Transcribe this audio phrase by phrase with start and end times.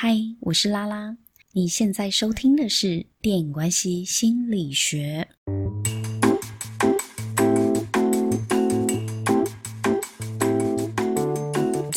[0.00, 1.16] 嗨，我是拉拉。
[1.50, 5.26] 你现在收听的是电影关系心理学。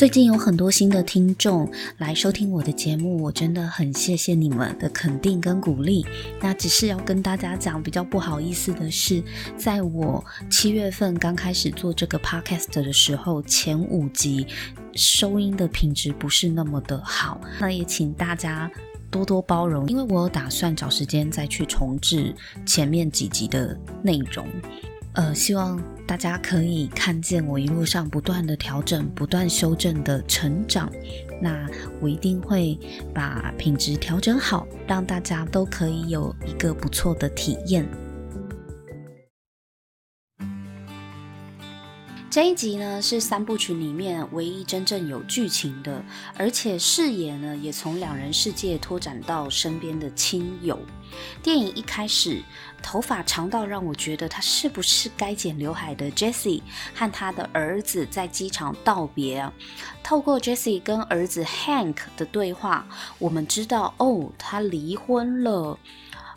[0.01, 6.03] 最近有很多新的听众来收听我的节目，我真的很谢谢你们的肯定跟鼓励。
[6.41, 9.23] 那只是要跟大家讲，比较不好意思的是，
[9.55, 14.47] 在我七月份刚开始做这个 podcast 的时候，前五集
[14.95, 18.71] 收音的品质不是那么的好，那也请大家
[19.11, 22.33] 多多包容，因为我有打算找时间再去重置
[22.65, 24.47] 前面几集的内容。
[25.13, 30.89] 呃，希望大家可以看见我一路上不断的调整、不断修正的成长。
[31.41, 31.67] 那
[31.99, 32.79] 我一定会
[33.13, 37.85] 把品质调整好，让大家都可以有一个不错的体验。
[42.31, 46.01] 这一集呢，是三部曲里面唯一真正有剧情的，
[46.37, 50.79] 而且视野呢也从两人世界拓展到身边的亲友。
[51.43, 52.41] 电影一开始，
[52.81, 56.61] 头发长到让我觉得他是不是该剪刘海的 Jessie
[56.95, 59.51] 和他的儿子在机场道别。
[60.01, 62.87] 透过 Jessie 跟儿子 Hank 的对话，
[63.19, 65.77] 我们知道哦，他离婚了。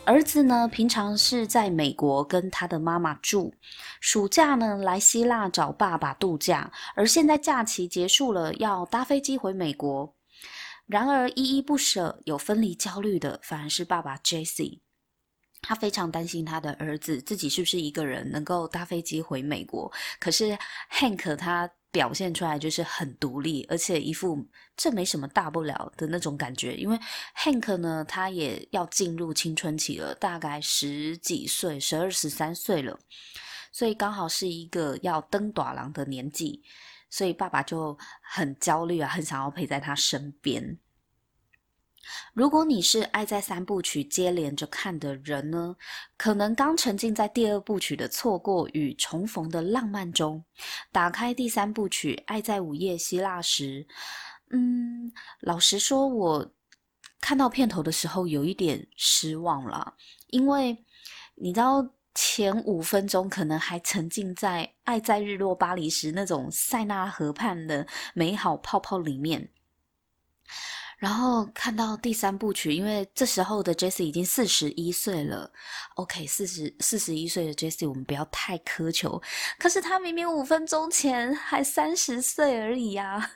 [0.07, 3.55] 儿子呢，平常是在美国跟他的妈妈住，
[4.01, 10.15] 暑假呢来希腊找爸爸度假，而现在假期结束了，要搭飞机回美国。
[10.87, 14.81] 然而依依不舍、有分离焦虑的，反而是爸爸 Jesse。
[15.63, 19.91] 他非常担心他的儿子自己是不是一个人能够搭飞机回美国。
[20.21, 20.59] 可是
[20.93, 21.71] Hank 他。
[21.95, 24.45] 表现出来就是很独立，而且一副
[24.77, 26.75] 这没什么大不了的那种感觉。
[26.75, 26.99] 因为
[27.37, 32.99] Hank 呢，他也要进入青春期了，大概十几岁，十二十三岁了，
[33.71, 36.65] 所以刚好是一个要登短郎的年纪，
[37.09, 40.77] 所以爸爸就很焦虑啊，很想要陪在他身边。
[42.33, 45.77] 如果你是爱在三部曲接连着看的人呢，
[46.17, 50.45] 可能刚沉浸在第二部曲的错过与重逢的浪漫中，
[50.91, 53.87] 打开第三部曲《爱在午夜希腊》时，
[54.51, 56.53] 嗯，老实说，我
[57.21, 59.95] 看到片头的时候有一点失望了，
[60.29, 60.85] 因为
[61.37, 69.51] 你知道前五分钟可能还沉浸在《爱在日落巴黎》时那种塞纳河畔的美好泡泡里面。
[71.05, 75.53] 然后看到第三部曲，因为这时候的 Jesse 已经四十一岁了。
[75.97, 79.21] OK，四十四十一岁的 Jessie，我们不要太苛求。
[79.59, 83.33] 可是他明明五分钟前还三十岁而已呀，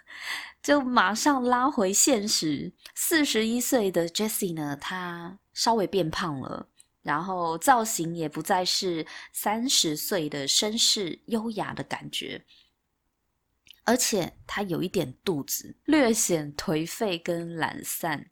[0.63, 2.73] 就马上拉回现实。
[2.95, 6.67] 四十一岁的 Jessie 呢，她稍微变胖了，
[7.03, 12.43] 然后造型也不再是三十岁的绅士优雅的感觉。
[13.89, 18.27] 而且他有一点肚子，略显颓废跟懒散。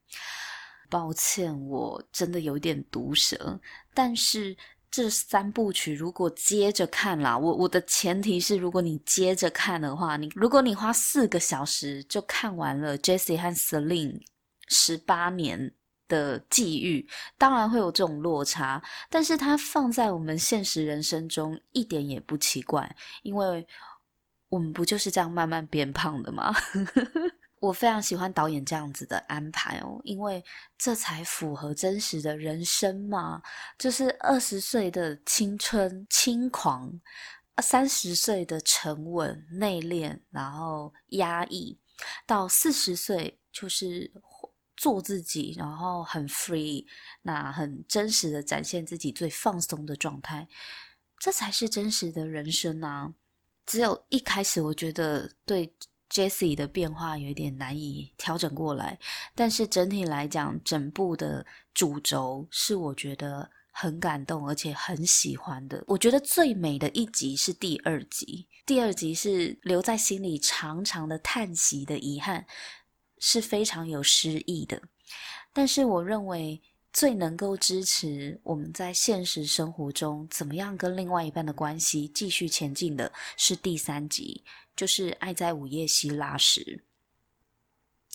[0.91, 3.59] 抱歉，我真的有点毒舌。
[3.95, 4.55] 但是
[4.91, 14.21] 这三部曲如果接着看啦，我我的前提是，如果你接着看的话，你如果你花四个小时就看完了 Jesse 和 Celine
[14.69, 15.73] 十八年
[16.07, 17.09] 的际遇，
[17.39, 18.83] 当然会有这种落差。
[19.09, 23.67] 但是它放在我们现实人生中一点也不奇怪，因为。
[24.49, 26.55] 我们不就是这样慢慢变胖的吗？
[27.59, 30.45] 我非常喜欢导演这样子的安排哦，因为
[30.77, 33.43] 这才符合真实的人生嘛。
[33.79, 37.01] 就是二十岁的青春轻狂，
[37.63, 41.79] 三十岁的沉稳内敛，然后压抑，
[42.27, 44.13] 到四十岁就是
[44.77, 46.85] 做自己，然后很 free，
[47.23, 50.47] 那很真实的展现自己最放松的状态，
[51.19, 53.15] 这才是真实的人生啊。
[53.67, 55.71] 只有一开始，我觉得对
[56.09, 58.99] Jessie 的变化有一点难以调整过来，
[59.35, 61.45] 但是整体来讲，整部的
[61.75, 65.83] 主轴是我觉得很感动而且很喜欢的。
[65.89, 72.47] 我觉得最美的一集是第二集，第二集是留在心里长长的叹息的遗憾，
[73.19, 74.81] 是非常有诗意的。
[75.53, 76.63] 但是我认为。
[76.97, 84.43] 最能够支持我们在现实生活中怎么样跟另外一半的关系继续前进的是第三集，
[84.75, 86.83] 就是《爱在午夜希腊》时，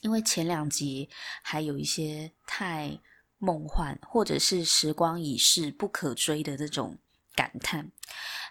[0.01, 1.07] 因为前两集
[1.43, 2.99] 还有一些太
[3.37, 6.97] 梦幻或者是时光已逝不可追的这种
[7.35, 7.91] 感叹，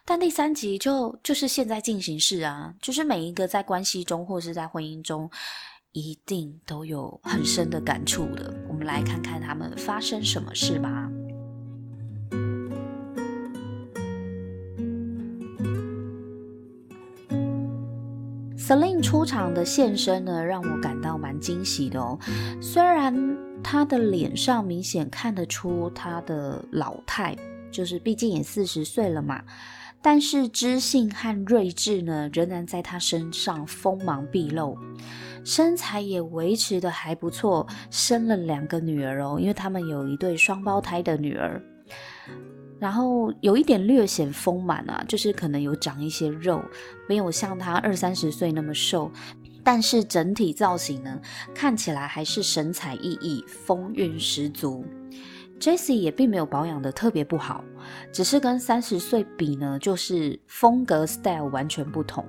[0.04, 5.28] 但第三集就就是现在进行式啊，就是每一个在关系中或是在婚姻中。
[5.92, 8.54] 一定都有很深的感触的。
[8.68, 11.10] 我们来看看他们发生什么事吧。
[18.56, 22.16] Celine 出场的现身呢，让我感到蛮惊喜的哦。
[22.62, 27.36] 虽然他的脸上明显看得出他的老态，
[27.72, 29.42] 就是毕竟也四十岁了嘛，
[30.00, 34.78] 但是知性和睿智呢，仍然在他身上锋芒毕露。
[35.44, 41.62] 身材也维持的还不错，生了两个女儿哦，因为他们有一对双胞胎的女儿。
[42.78, 46.62] 然后有一点略显丰满啊，就是可能有长一些肉，
[47.06, 49.10] 没有像他二三十岁那么瘦，
[49.62, 51.20] 但是整体造型呢，
[51.54, 54.82] 看起来还是神采奕奕、风韵十足。
[55.60, 57.62] Jesse 也并没有保养的特别不好，
[58.10, 62.24] 只是跟三十岁比呢，就是风格 style 完全不同。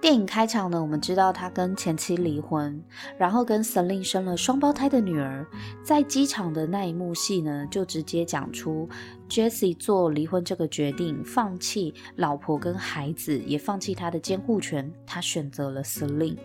[0.00, 2.80] 电影开场呢，我们知道他跟前妻离婚，
[3.18, 5.44] 然后跟 Celine 生了双胞胎的女儿。
[5.82, 8.88] 在机场的那一幕戏呢，就直接讲出
[9.28, 16.38] Jessie 做离婚这个决定，放弃老婆跟孩子，也放弃他的监护权，他选择了 Celine。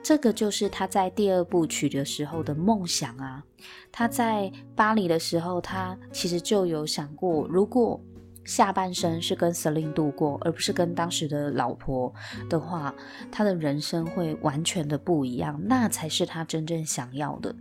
[0.00, 3.42] 这个就是他在第二部曲的时候的梦想啊。
[3.90, 8.00] 他在巴黎的时候，他其实就有想过，如果
[8.44, 12.12] 下半生是跟 Celine 度过，而不是跟当时的老婆
[12.48, 12.94] 的话，
[13.30, 17.54] 他的人生会完全的不一样，那才是他真正想要的。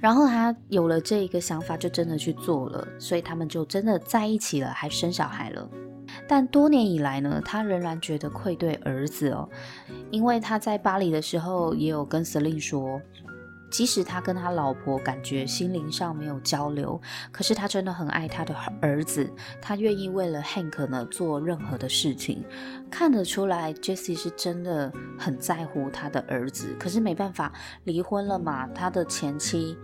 [0.00, 5.68] 然后他有了这一个想法，就真的去做了，所以他们就真的在一起了，还生小孩了。
[6.28, 9.48] 但多年以来呢，他仍然觉得愧对儿子哦，
[10.10, 13.00] 因为他在巴黎的时候也有跟 Celine 说。
[13.74, 17.00] 即使他跟他老婆感觉心灵上没有交流，
[17.32, 19.28] 可是他真的很爱他的儿子，
[19.60, 22.44] 他愿意为了 Hank 呢做任何的事情。
[22.88, 26.76] 看得出来 Jesse 是真的很在乎他的儿子。
[26.78, 29.76] 可是没办法，离婚了嘛，他的前妻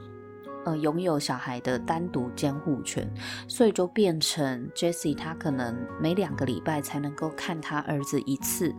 [0.65, 3.13] 呃拥有小孩的单独监护权，
[3.49, 8.73] 所以就变成 Jesse 他可能每两个礼拜才能够看他儿子一次。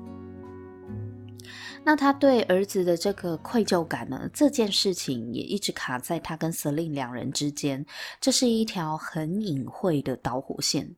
[1.83, 4.29] 那他对儿子的这个愧疚感呢？
[4.31, 7.85] 这件事情也一直卡在他跟 Celine 两人之间，
[8.21, 10.95] 这是一条很隐晦的导火线。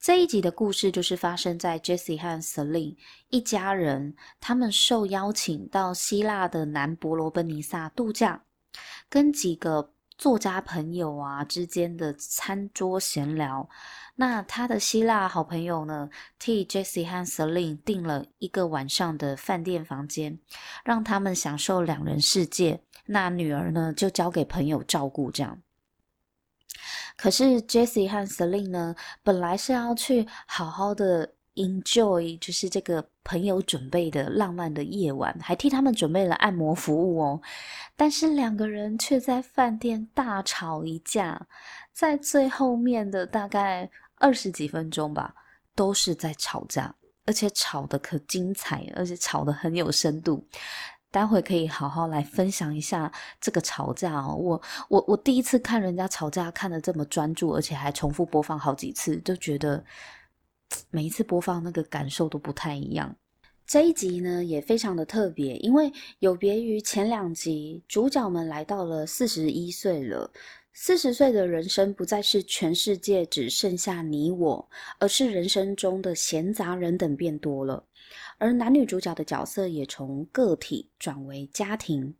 [0.00, 2.96] 这一集的故事就是发生在 Jessie 和 Celine
[3.28, 8.44] 一家人，他们受邀请到希腊的南伯罗奔尼撒度假，
[9.08, 13.68] 跟几个作家朋友啊之间的餐桌闲聊。
[14.14, 16.08] 那他的希腊好朋友呢，
[16.38, 20.38] 替 Jessie 和 Celine 订了一个晚上的饭店房间，
[20.84, 22.80] 让他们享受两人世界。
[23.04, 25.30] 那女儿呢，就交给朋友照顾。
[25.30, 25.60] 这样，
[27.16, 37.42] 可是 Jessie 和 Celine 呢，本来是要去好好的 enjoy，就是这个朋友准备的浪漫的夜晚，还替他们准备了按摩服务哦。
[37.96, 41.46] 但是两个人却在饭店大吵一架，
[41.92, 43.90] 在最后面的大概。
[44.18, 45.34] 二十几分钟吧，
[45.74, 46.94] 都是在吵架，
[47.26, 50.42] 而且吵得可精彩，而且吵得很有深度。
[51.10, 53.12] 待会可以好好来分享一下
[53.42, 54.34] 这个吵架哦。
[54.34, 59.84] 我我我第一次看人家吵架，看得这么专注，而且还重复播放好几次，就觉得
[60.90, 63.14] 每一次播放那个感受都不太一样。
[63.66, 70.30] 这一集呢也非常的特别，因为有别于前两集，主角们来到了四十一岁了。
[70.72, 74.68] 四十岁的人生不再是全世界只剩下你我，
[74.98, 77.82] 而是人生中的闲杂人等变多了，
[78.36, 82.14] 而男女主角的角色也从个体转为家庭。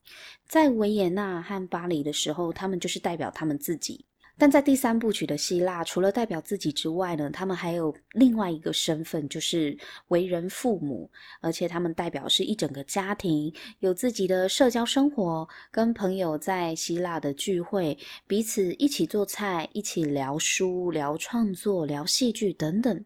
[0.48, 4.06] 在维也纳和巴黎的时候，他们就是代表他们自己。
[4.38, 9.76] 但在第三部曲的希腊，除了代表自己之外呢，他们还有另外一个身份，就是
[10.08, 23.04] 为人父母，而且他们代表是一整个家庭，有自己的社交生活，跟朋友在希腊的聚会，彼此一起做菜，一起聊书、聊创作、聊戏剧等等，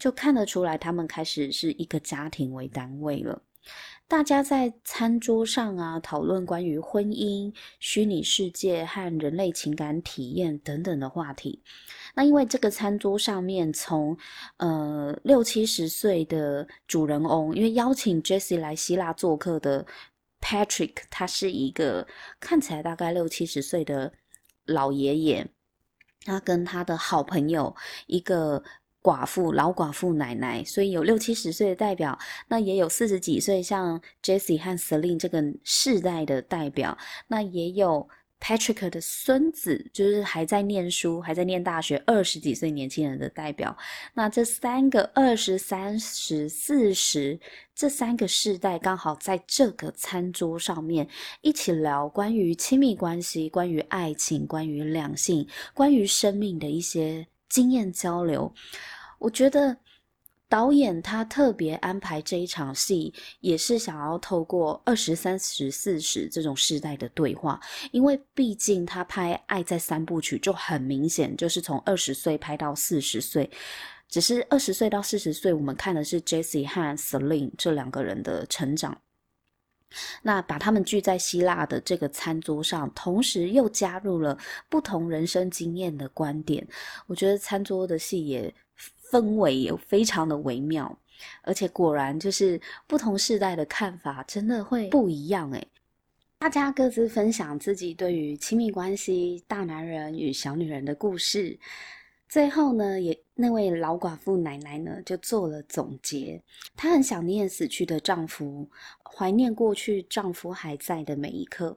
[0.00, 3.40] 就看得出来他们开始是一个家庭为单位了。
[4.08, 11.62] 大家在餐桌上啊，讨论关于婚姻、虚拟世界和人类情感体验等等的话题。
[12.14, 14.14] 那因为这个餐桌上面从，
[14.58, 19.86] 呃六七十岁的主人翁，因为邀请 Jessie 来希腊做客的
[20.42, 22.06] Patrick，他是一个
[22.38, 24.12] 看起来大概六七十岁的
[24.66, 25.48] 老爷爷，
[26.26, 27.74] 他跟他的好朋友
[28.06, 28.62] 一个。
[29.02, 32.16] 寡妇、老寡妇奶奶，所以有六七十岁的代表，
[32.48, 38.08] 那也有四十几岁，像 Jessie 和 Celine 这个世代的代表，那也有
[38.40, 43.76] Patrick 的孙子，就是还在念书、还在念大学二十几岁年轻人的代表。
[44.14, 47.38] 那这三个二十、三十、四十
[47.74, 51.08] 这三个世代，刚好在这个餐桌上面
[51.40, 58.50] 一起聊关于亲密关系、关于爱情、关于两性、关于生命的一些经验交流。
[59.18, 59.76] 我觉得
[60.48, 73.50] 导演他特别安排这一场戏，也是想要透过二十三十四十这种世代的对话，因为毕竟他拍《爱在三部曲》就很明显，就是从二十岁拍到四十岁，
[74.08, 79.01] 只是二十岁到四十岁，我们看的是 Jessie 和 Celine 这两个人的成长。
[80.22, 84.36] 那把他们聚在希腊的这个餐桌上，同时又加入了
[84.68, 86.66] 不同人生经验的观点，
[87.06, 88.54] 我觉得餐桌的戏也。
[89.10, 90.98] 氛围也非常的微妙，
[91.42, 95.68] 而且果然就是不同世代的看法真的会不一样诶。
[96.38, 101.58] 大家各自分享自己对于亲密关系、大男人与小女人的故事。
[102.26, 106.42] 最后呢，也那位老寡妇奶奶呢，就做了总结。
[106.76, 108.68] 她很想念死去的丈夫，
[109.02, 111.76] 怀念过去丈夫还在的每一刻。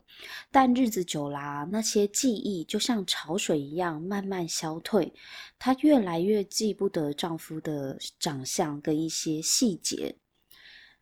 [0.51, 5.13] 但日子久啦，那些记忆就像潮水一样慢慢消退。
[5.57, 10.13] 她越来越记不得丈夫的长相跟一些细节。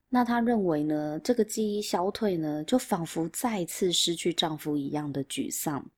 [0.07, 5.89] 那她认为呢，这个记忆消退呢，就仿佛再次失去丈夫一样的沮丧。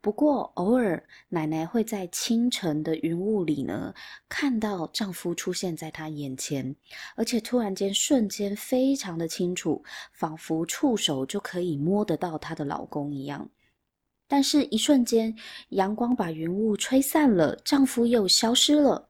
[0.00, 3.94] 不过偶尔，奶奶会在清晨的云雾里呢，
[4.28, 6.74] 看到丈夫出现在她眼前，
[7.14, 13.48] 而且突然间瞬间非常的清楚，仿佛触手就可以摸得到她的老公一样。
[14.26, 15.36] 但是，一瞬间，
[15.68, 19.08] 阳光把云雾吹散了，丈夫又消失了。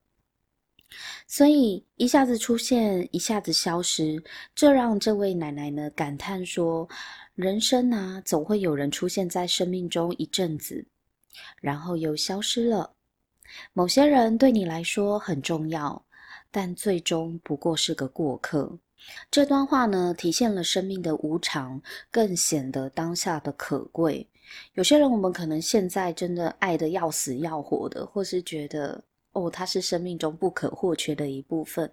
[1.26, 4.22] 所以一下子出现，一下子消失，
[4.54, 6.86] 这让这位奶奶呢感叹说。
[7.42, 10.86] 人生啊，总会有人出现在生命中一阵子，
[11.60, 12.92] 然后又消失了。
[13.72, 16.02] 某些人对你来说很重要，
[16.50, 18.78] 但最终不过是个过客。
[19.30, 24.26] 这段话呢，体现了生命的无常，更显得当下的可贵。
[24.74, 29.02] 有些人，我们可能现在真的爱得要死要活的，或是觉得。
[29.34, 31.90] 哦，它是生命中不可或缺的一部分，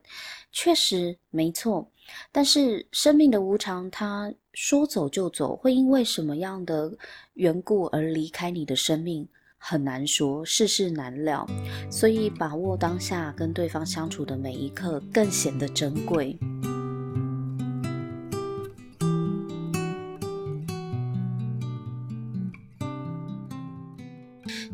[0.51, 1.89] 确实没错。
[2.31, 6.91] 但是生命的无常，它说走就走，会因为什么样的
[7.33, 11.47] 缘故而离开你的生命，很难说，世事难料。
[11.91, 16.37] 所以把握当下跟对方相处的每一刻，更显得珍贵。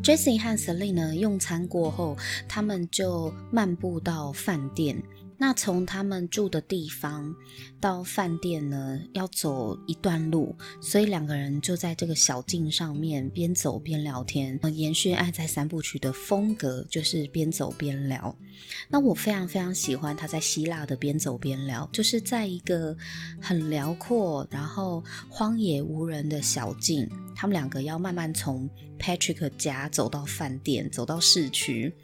[0.02, 2.16] Jessie 和 Celine 呢，用餐过后，
[2.48, 5.02] 他们就漫步到饭店。
[5.38, 7.34] 那从他们住的地方
[7.78, 18.34] 到饭店呢，要走一段路，所以两个人就在这个小径上面边走边聊天，延续《爱在三部曲》的风格，就是边走边聊。
[18.88, 22.96] 那我非常非常喜欢他在希腊的边走边聊，就是在一个
[23.40, 31.94] 很辽阔，然后荒野无人的小径，他们两个要慢慢从 Patrick 家走到饭店，走到市区。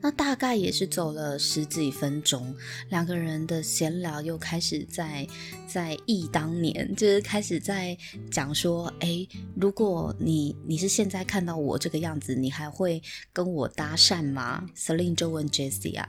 [0.00, 2.54] 那大概也是走了十几分钟，
[2.90, 5.26] 两个人的闲聊又开始在
[5.66, 7.96] 在忆当年，就是开始在
[8.30, 13.02] 讲说，诶，如果你你是现在看到我这个样子，你还会
[13.32, 16.08] 跟我搭讪吗？Celine 就问 Jessie 啊，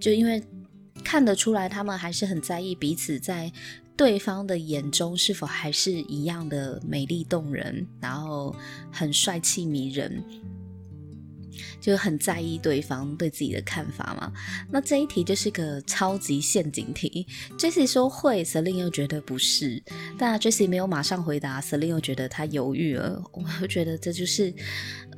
[0.00, 0.42] 就因为
[1.02, 3.52] 看得出来，他们还是很在意彼此在
[3.96, 8.54] 对方的眼中是否还是一样的美丽动人，然后
[8.90, 10.22] 很帅气迷人。
[11.80, 14.32] 就很在意对方对自己的看法嘛。
[14.70, 17.26] 那这一题就是个超级陷阱题。
[17.58, 19.82] Jessie 说会，Celine 又觉得不是。
[20.18, 23.22] 但 Jessie 没有马上回答，Celine 又觉得他犹豫了。
[23.32, 24.54] 我觉得这就是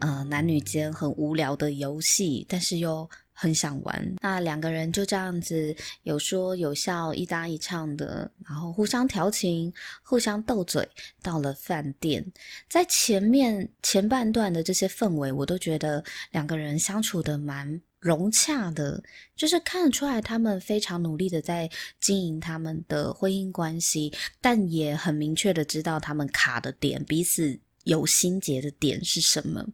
[0.01, 3.09] 呃男女间很无聊的游戏，但是又。
[3.39, 9.71] 很想玩，那两个人就这样子有说有笑，一搭一唱的，然后互相调情，
[10.03, 10.89] 互相斗嘴。
[11.23, 12.25] 到了饭店，
[12.69, 19.03] 在前面前半段的这些氛围，我都觉得两个人相处的蛮融洽的，
[19.35, 21.69] 就是看得出来他们非常努力的在
[22.01, 29.67] 经营他们的婚姻关系，但也很明确的知道他们卡的点，彼此有心结的点是什么。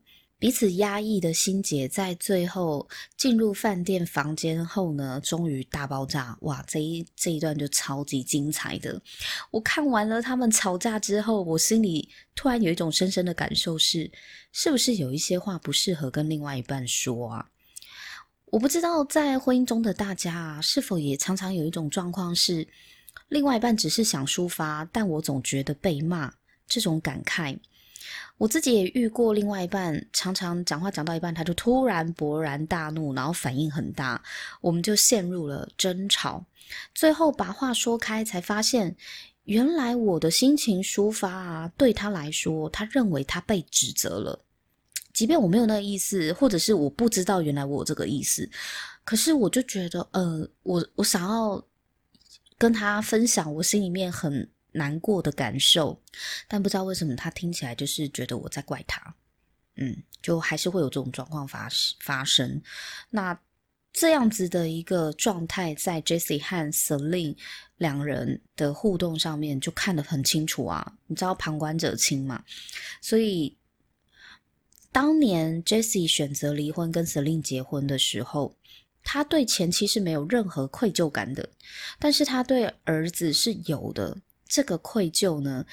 [0.42, 6.36] 彼此压抑的心结，在最后进入饭店房间后呢，终于大爆炸！
[6.40, 9.00] 哇，这一这一段就超级精彩的。
[9.52, 14.10] 我看完了他们吵架之后，我心里突然有一种深深的感受是：
[14.50, 17.46] 是不是有一些话不适合跟另外一半说啊？
[18.46, 22.66] 我不知道在婚姻中的大家啊，是否也常常有一种状况是，
[23.28, 26.34] 另外一半只是想抒发，但我总觉得被骂，
[26.66, 27.56] 这种感慨。
[28.38, 34.20] 我自己也遇过，另外一半常常讲话讲到一半，他就突然勃然大怒，然后反应很大，
[34.60, 36.44] 我们就陷入了争吵。
[36.94, 38.96] 最后把话说开，才发现
[39.44, 44.44] 原来我的心情抒发啊，对他来说，他认为他被指责了。
[45.12, 48.48] 即便我没有那个意思，或者是我不知道原来我这个意思，
[49.04, 51.62] 可是我就觉得，呃，我我想要
[52.56, 56.00] 跟他分享我心里面很难过的感受，
[56.48, 59.14] 但不知道为什么他听起来就是觉得我在怪他，
[59.76, 61.68] 嗯，就还是会有这种状况发
[62.00, 62.60] 发生。
[63.10, 63.38] 那
[63.92, 67.36] 这样子的一个状态，在 Jessie 和 Celine
[67.76, 72.44] 两人的互动上面就看得很清楚啊，你知道旁观者清嘛，
[73.00, 73.56] 所以。
[74.94, 78.54] 当年 Jessie 选择离婚跟 Celine 结婚的时候，
[79.02, 81.48] 他对前妻是没有任何愧疚感的，
[81.98, 84.18] 但是他对儿子是有的。
[84.52, 85.64] 这个愧疚呢，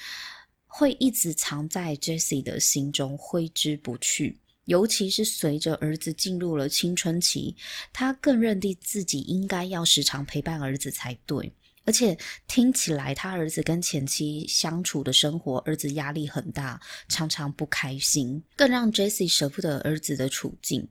[0.66, 4.40] 会一直藏在 Jesse 的心中，挥之不去。
[4.64, 7.54] 尤其是随着儿子进入了青春期，
[7.92, 11.52] 他更认定自己应该要时常陪伴儿子才对。
[11.84, 20.88] 而且听起来，他儿子跟前妻相处的生活，儿子压力很大，常常不开心，更让 Jesse 舍不得儿子的处境。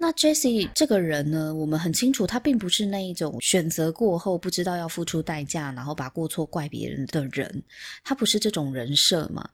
[0.00, 7.62] 那 Jesse 这个人呢，我们很清楚，他并不是那一种选择过后不知道要付出代价，然后把过错怪别人的人。
[8.04, 9.48] 他不是这种人设嘛，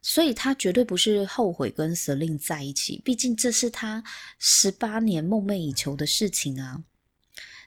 [0.00, 4.02] 所以他绝对不是后悔跟 Selin 在一起，毕竟这是他
[4.38, 6.82] 十八年梦寐以求的事情啊。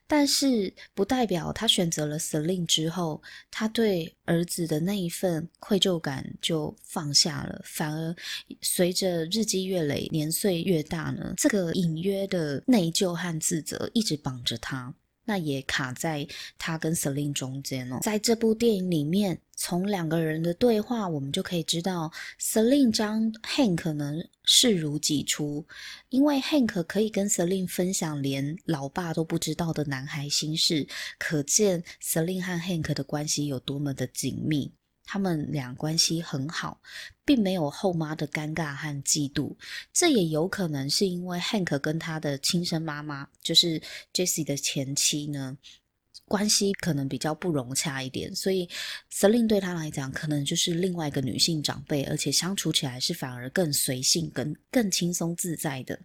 [0.07, 8.15] 但是不代表他选择了 Selin 之后，他对儿子的那一份愧疚感就放下了，反而
[8.62, 14.93] 随着日积月累、年岁越大呢，这个隐约的内疚和自责一直绑着他。
[15.25, 16.27] 那也卡在
[16.58, 18.00] 他跟 Celine 中间哦。
[18.01, 25.65] 在这部电影里面，从两个人的对话，我们就可以知道，Celine 将 Hank 能视如己出，
[26.10, 30.88] 因为 Hank 可以跟 Celine 分享连老爸都不知道的男孩心事，
[31.18, 34.74] 可见 Celine 和 Hank 的关系有多么的紧密。
[35.05, 36.79] 他们俩关系很好，
[37.25, 39.55] 并没有后妈的尴尬和嫉妒。
[39.91, 43.81] 这也有可能是因为 Hank 跟他的亲生妈妈，就是
[44.13, 45.57] Jesse 的前妻呢，
[46.27, 48.68] 关系可能比较不融洽一点，所以
[49.12, 56.00] Celine 对他来讲，可能就是另外一个女性长辈，而且相处起来是反而更随性、更更轻松自在的。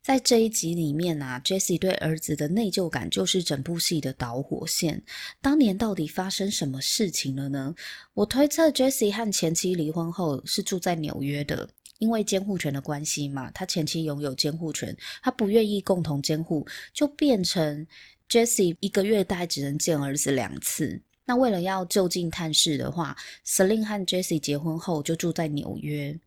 [0.00, 5.02] 在这一集里面啊，Jessie 对儿子的内疚感就是整部戏的导火线。
[5.42, 7.74] 当年到底发生什么事情了呢？
[8.14, 11.68] 我推测 Jessie 和前妻离婚后是住在纽约的，
[11.98, 17.86] 因为监护权的关系嘛，他前妻拥有监护权，他不愿意共同监护，就变成
[18.28, 21.00] Jessie 一个月大概只能见儿子两次。
[21.24, 26.18] 那为了要就近探视的话，Selin 和 Jessie 结婚后就住在纽约。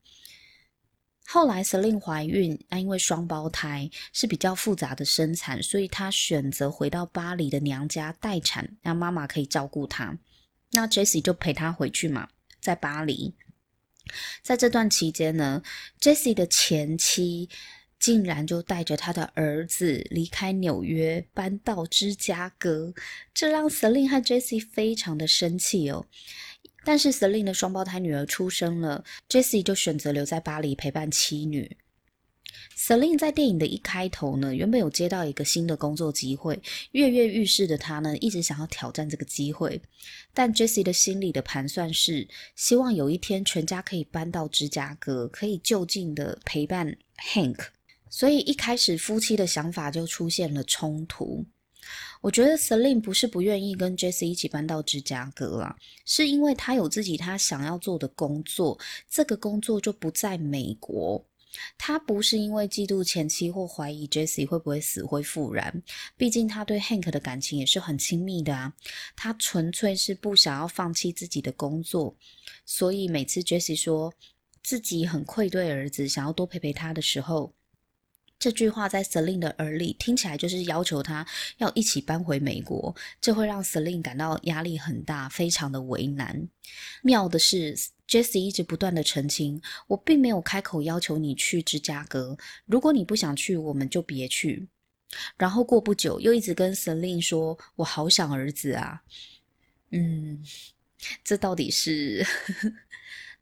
[1.25, 10.17] 后来 Selin 怀孕，那因为双胞胎是比较复杂的生产，所以她选择回到巴黎的娘家待产，让妈妈可以照顾她。
[10.71, 12.27] 那 Jessie 就陪她回去嘛，
[12.59, 13.33] 在巴黎。
[14.43, 15.63] 在这段期间呢
[16.01, 17.49] ，Jessie 的前妻
[18.01, 22.91] 竟然就带着他的儿子离开纽约，搬到芝加哥，
[23.31, 26.07] 这让 Celine 和 Jesse 非常的生气哦。
[26.83, 31.77] 但是 Celine 的双胞胎女儿出生了，Jesse 就选择留在巴黎陪伴妻女。
[32.75, 36.59] Celine 在电影的一开头呢，原本有接到一个新的工作机会，
[36.93, 39.79] 跃跃欲试的她呢，一直想要挑战这个机会。
[40.33, 46.97] 但 Jesse 的心里的盘算是，希望有一天全家可以搬到芝加哥，可以就近的陪伴
[47.31, 47.67] Hank。
[48.11, 51.43] 所以一开始夫妻的想法就出现了冲突。
[52.21, 58.77] 我觉得 Celine 不是不愿意跟 Jesse 一起搬到芝加哥啊，是因为他有自己他想要做的工作，
[59.09, 61.25] 这个工作就不在美国。
[61.77, 65.81] 他不是因为嫉妒前妻或怀疑 Jesse 会不会死灰复燃，
[66.15, 68.71] 毕竟他对 Hank 的感情也是很亲密的啊。
[69.15, 72.15] 他纯粹是不想要放弃自己的工作，
[72.65, 74.13] 所以每次 Jesse 说
[74.61, 77.53] 自己很愧对儿子，想要多陪陪他的时候。
[78.41, 81.23] 这句话在司令的耳里听起来就是要求他
[81.59, 86.49] 要一起搬回美国，这会让司令感到压力很大，非常的为难。
[87.03, 87.77] 妙的是
[88.07, 94.67] ，Jessie 一直不断的澄清，我并没有开口要求你去芝加哥，如果你不想去，我们就别去。
[95.37, 99.03] 然后过不久，又一直跟 Celine 说，我好想儿子啊。
[99.91, 100.43] 嗯，
[101.23, 102.25] 这到底是？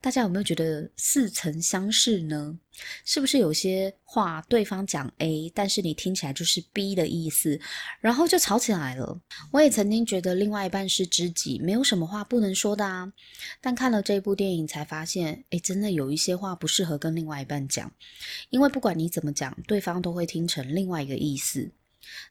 [0.01, 2.57] 大家有没有觉得似曾相识呢？
[3.03, 7.59] 是不是有些话对方讲 A，但是你听起来就是 B 的意思，
[7.99, 9.19] 然后就吵起来了？
[9.51, 13.12] 我也曾经觉得另外一半是知己，没有什么话不能说的啊。
[13.59, 17.91] 但看了这部电影才发现，诶，真的有一些话不适合跟另外一半讲，
[18.49, 21.69] 因为不管你怎么讲，对方都会听成另外一个意思。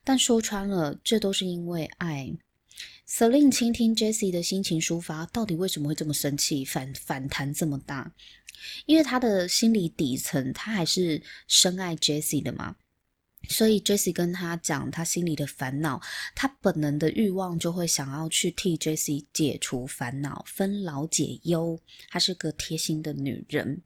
[0.03, 2.35] 但说穿了，这都是因为爱。
[3.09, 8.13] Celine 倾听 Jessie 的心情抒发，到底为什么会这么生气，反反弹这么大？
[8.85, 12.75] 因为他的心理底层，他还是深爱 Jessie 的嘛。
[13.49, 15.99] 所以，Jesse 跟他讲他心里的烦恼，
[16.35, 21.77] 他本能的欲望就会想要去替 Jesse 解除烦恼，分劳解忧。
[22.09, 23.81] 她是个贴心的女人，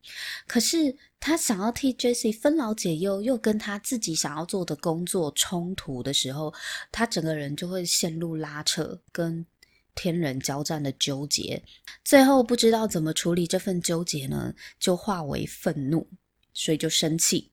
[0.46, 6.54] 可是他想要替 Jesse 分劳解忧，又跟他自己想要做的工作冲突的时候，
[6.92, 9.46] 他整个人就会陷入拉扯，跟
[9.96, 11.64] 天人交战的纠结。
[12.04, 16.06] 最后不知道怎么处理这份纠结呢，就化为愤怒，
[16.54, 17.53] 所以就生气。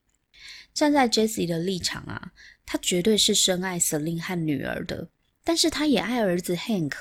[0.80, 2.32] 站在 Jesse 的立场啊，
[2.64, 5.06] 他绝对是深爱 Celine 和女儿的，
[5.44, 6.94] 但是他也爱儿子 Hank，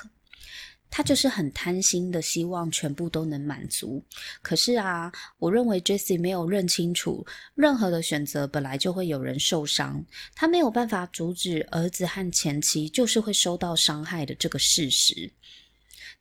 [0.89, 4.03] 他就是很贪心的，希望全部都能满足。
[4.41, 15.31] 可是啊，我认为 Jesse 没有认清楚，任何的选择本来就会有人受伤，他没有办法阻止儿子和前妻就是会受到伤害的这个事实，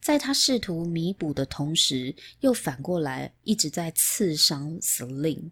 [0.01, 5.51] 在他试图弥补的同时，又反过来一直在刺伤 Celine。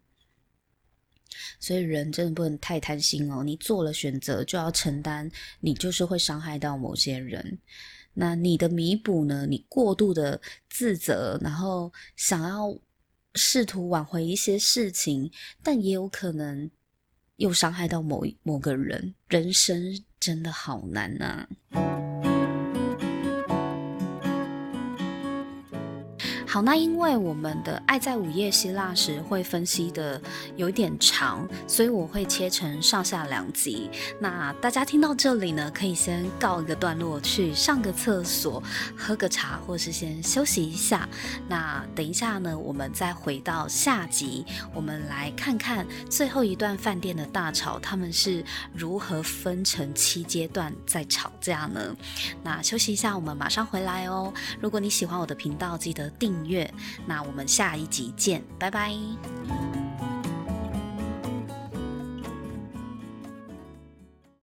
[1.60, 3.42] 所以人真的不能太贪心哦！
[3.42, 7.58] 你做了选择，就要承担，你就是会伤害到某些人。
[8.14, 9.46] 那你的弥补呢？
[9.46, 12.74] 你过度的自责，然后想要
[13.34, 15.30] 试图挽回一些事情，
[15.62, 16.70] 但也有可能
[17.36, 19.14] 又伤害到某某个人。
[19.28, 21.46] 人生真的好难啊！
[26.48, 30.18] 好，那因为我们的《爱在午夜希腊时》会分析的
[30.54, 33.90] 有点长，所以我会切成上下两集。
[34.20, 38.62] 那大家听到这里呢，可以先告一个段落，去上个厕所，
[38.96, 41.06] 喝个茶，或是先休息一下。
[41.48, 51.94] 那等一下呢，我们再回到下集，我们来看看最后一段饭店的大吵，他们是如何分成七阶段在吵架呢？
[52.44, 54.32] 那休息一下，我们马上回来哦。
[54.60, 56.72] 如果你喜欢我的频道，记得订月，
[57.06, 58.92] 那我们下一集见，拜拜。